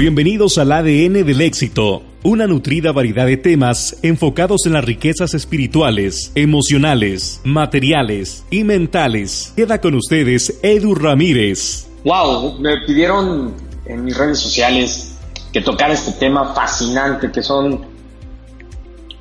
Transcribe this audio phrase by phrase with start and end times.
[0.00, 6.32] Bienvenidos al ADN del éxito, una nutrida variedad de temas enfocados en las riquezas espirituales,
[6.34, 9.52] emocionales, materiales y mentales.
[9.54, 11.86] Queda con ustedes Edu Ramírez.
[12.02, 13.52] Wow, me pidieron
[13.84, 15.18] en mis redes sociales
[15.52, 17.84] que tocara este tema fascinante que son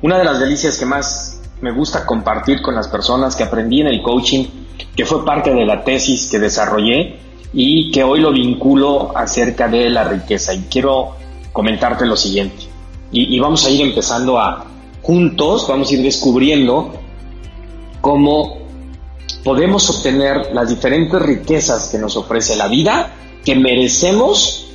[0.00, 3.88] una de las delicias que más me gusta compartir con las personas que aprendí en
[3.88, 4.46] el coaching,
[4.96, 7.20] que fue parte de la tesis que desarrollé
[7.52, 10.54] y que hoy lo vinculo acerca de la riqueza.
[10.54, 11.16] Y quiero
[11.52, 12.64] comentarte lo siguiente.
[13.14, 14.64] Y, vamos a ir empezando a,
[15.02, 16.94] juntos, vamos a ir descubriendo
[18.00, 18.56] cómo
[19.44, 23.12] podemos obtener las diferentes riquezas que nos ofrece la vida,
[23.44, 24.66] que merecemos,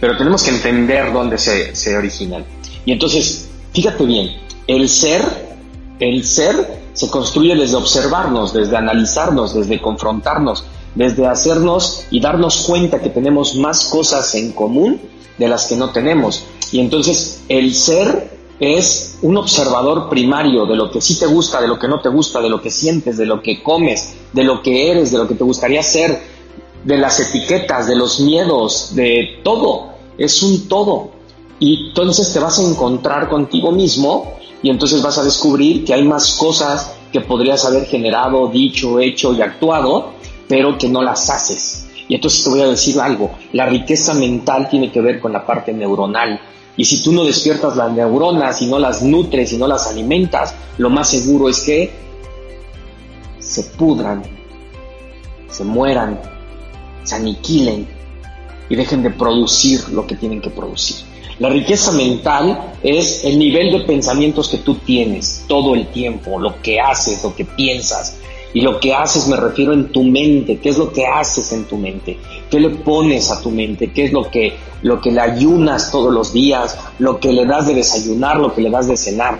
[0.00, 2.46] pero tenemos que entender dónde se, se originan.
[2.86, 5.41] Y entonces, fíjate bien, el ser,
[6.02, 13.00] el ser se construye desde observarnos, desde analizarnos, desde confrontarnos, desde hacernos y darnos cuenta
[13.00, 15.00] que tenemos más cosas en común
[15.38, 16.44] de las que no tenemos.
[16.72, 21.68] Y entonces el ser es un observador primario de lo que sí te gusta, de
[21.68, 24.62] lo que no te gusta, de lo que sientes, de lo que comes, de lo
[24.62, 26.20] que eres, de lo que te gustaría ser,
[26.84, 29.92] de las etiquetas, de los miedos, de todo.
[30.18, 31.10] Es un todo.
[31.62, 36.02] Y entonces te vas a encontrar contigo mismo y entonces vas a descubrir que hay
[36.02, 40.10] más cosas que podrías haber generado, dicho, hecho y actuado
[40.48, 41.86] pero que no las haces.
[42.08, 45.46] Y entonces te voy a decir algo, la riqueza mental tiene que ver con la
[45.46, 46.40] parte neuronal.
[46.76, 50.56] Y si tú no despiertas las neuronas y no las nutres y no las alimentas,
[50.78, 51.92] lo más seguro es que
[53.38, 54.24] se pudran,
[55.48, 56.20] se mueran,
[57.04, 58.01] se aniquilen
[58.72, 60.96] y dejen de producir lo que tienen que producir.
[61.38, 66.62] La riqueza mental es el nivel de pensamientos que tú tienes todo el tiempo, lo
[66.62, 68.16] que haces, lo que piensas,
[68.54, 71.64] y lo que haces me refiero en tu mente, qué es lo que haces en
[71.64, 72.18] tu mente,
[72.50, 76.10] qué le pones a tu mente, qué es lo que, lo que le ayunas todos
[76.10, 79.38] los días, lo que le das de desayunar, lo que le das de cenar.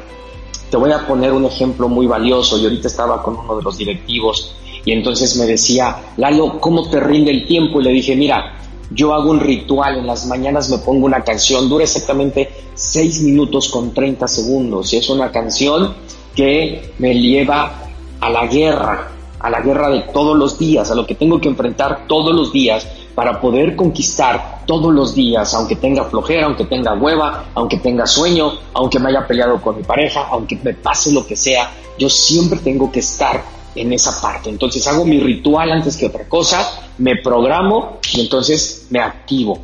[0.71, 2.59] Te voy a poner un ejemplo muy valioso.
[2.59, 4.55] Yo ahorita estaba con uno de los directivos
[4.85, 7.81] y entonces me decía, Lalo, ¿cómo te rinde el tiempo?
[7.81, 8.59] Y le dije, mira,
[8.95, 13.69] yo hago un ritual, en las mañanas me pongo una canción, dura exactamente 6 minutos
[13.69, 15.95] con 30 segundos y es una canción
[16.35, 17.73] que me lleva
[18.21, 21.49] a la guerra, a la guerra de todos los días, a lo que tengo que
[21.49, 26.95] enfrentar todos los días para poder conquistar todos los días, aunque tenga flojera, aunque tenga
[26.95, 31.27] hueva, aunque tenga sueño, aunque me haya peleado con mi pareja, aunque me pase lo
[31.27, 33.43] que sea, yo siempre tengo que estar
[33.75, 34.51] en esa parte.
[34.51, 39.59] Entonces hago mi ritual antes que otra cosa, me programo y entonces me activo.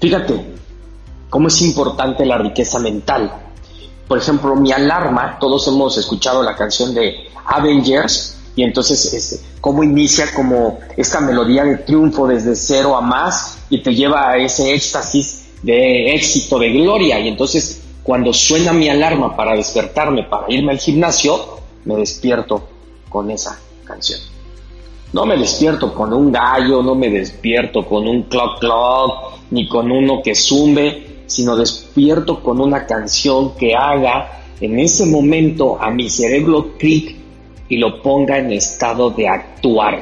[0.00, 0.54] Fíjate
[1.30, 3.44] cómo es importante la riqueza mental
[4.08, 10.32] por ejemplo, mi alarma, todos hemos escuchado la canción de Avengers, y entonces cómo inicia
[10.32, 15.46] como esta melodía de triunfo desde cero a más y te lleva a ese éxtasis
[15.62, 17.18] de éxito, de gloria.
[17.18, 22.68] Y entonces cuando suena mi alarma para despertarme, para irme al gimnasio, me despierto
[23.08, 24.20] con esa canción.
[25.12, 29.90] No me despierto con un gallo, no me despierto con un clock clock, ni con
[29.90, 36.08] uno que zumbe, sino despierto con una canción que haga en ese momento a mi
[36.10, 37.16] cerebro clic
[37.68, 40.00] y lo ponga en estado de actuar,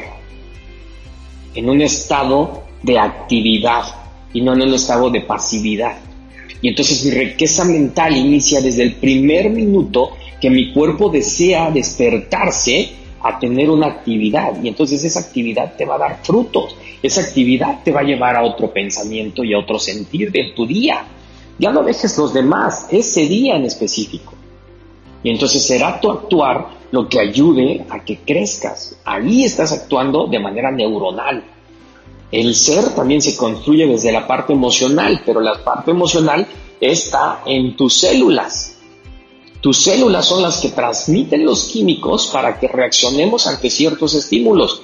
[1.54, 3.82] en un estado de actividad
[4.32, 5.98] y no en un estado de pasividad.
[6.60, 12.90] Y entonces mi riqueza mental inicia desde el primer minuto que mi cuerpo desea despertarse
[13.22, 17.84] a tener una actividad y entonces esa actividad te va a dar frutos, esa actividad
[17.84, 21.04] te va a llevar a otro pensamiento y a otro sentir de tu día.
[21.60, 24.34] Ya no dejes los demás, ese día en específico.
[25.22, 28.98] Y entonces será tu actuar lo que ayude a que crezcas.
[29.04, 31.44] Ahí estás actuando de manera neuronal.
[32.32, 36.48] El ser también se construye desde la parte emocional, pero la parte emocional
[36.80, 38.71] está en tus células.
[39.62, 44.82] Tus células son las que transmiten los químicos para que reaccionemos ante ciertos estímulos.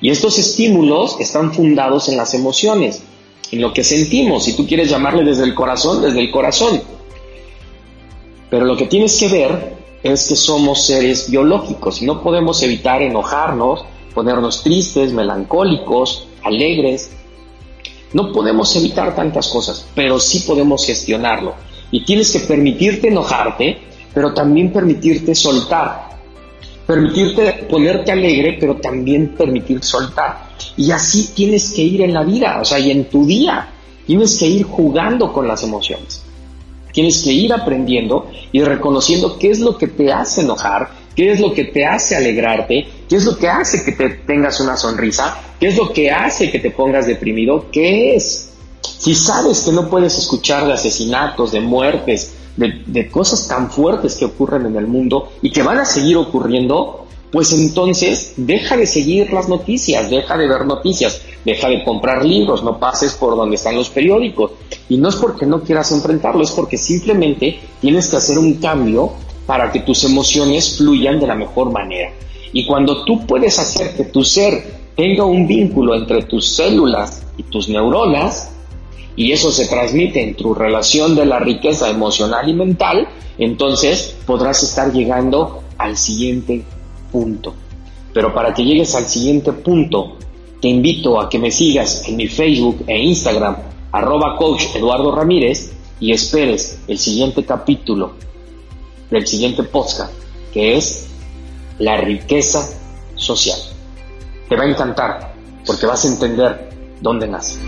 [0.00, 3.00] Y estos estímulos están fundados en las emociones,
[3.52, 6.82] en lo que sentimos, si tú quieres llamarle desde el corazón, desde el corazón.
[8.50, 13.02] Pero lo que tienes que ver es que somos seres biológicos y no podemos evitar
[13.02, 17.12] enojarnos, ponernos tristes, melancólicos, alegres.
[18.12, 21.54] No podemos evitar tantas cosas, pero sí podemos gestionarlo.
[21.92, 23.86] Y tienes que permitirte enojarte,
[24.18, 26.08] pero también permitirte soltar.
[26.84, 30.56] Permitirte ponerte alegre, pero también permitir soltar.
[30.76, 33.68] Y así tienes que ir en la vida, o sea, y en tu día.
[34.08, 36.20] Tienes que ir jugando con las emociones.
[36.92, 41.38] Tienes que ir aprendiendo y reconociendo qué es lo que te hace enojar, qué es
[41.38, 45.40] lo que te hace alegrarte, qué es lo que hace que te tengas una sonrisa,
[45.60, 48.50] qué es lo que hace que te pongas deprimido, qué es.
[48.82, 54.24] Si sabes que no puedes escuchar de asesinatos, de muertes, de, cosas tan fuertes que
[54.24, 59.32] ocurren en el mundo y que van a seguir ocurriendo, pues entonces deja de seguir
[59.32, 63.76] las noticias, deja de ver noticias, deja de comprar libros, no pases por donde están
[63.76, 64.52] los periódicos.
[64.88, 69.12] Y no es porque no quieras enfrentarlo, es porque simplemente tienes que hacer un cambio
[69.46, 72.12] para que tus emociones fluyan de la mejor manera.
[72.52, 77.44] Y cuando tú puedes hacer que tu ser tenga un vínculo entre tus células y
[77.44, 78.50] tus neuronas,
[79.18, 84.62] y eso se transmite en tu relación de la riqueza emocional y mental, entonces podrás
[84.62, 86.62] estar llegando al siguiente
[87.10, 87.52] punto.
[88.14, 90.16] Pero para que llegues al siguiente punto,
[90.62, 93.56] te invito a que me sigas en mi Facebook e Instagram,
[93.90, 98.12] arroba coach Eduardo Ramírez, y esperes el siguiente capítulo
[99.10, 100.12] del siguiente podcast,
[100.52, 101.08] que es
[101.80, 102.68] la riqueza
[103.16, 103.58] social.
[104.48, 105.34] Te va a encantar
[105.66, 107.58] porque vas a entender dónde nace.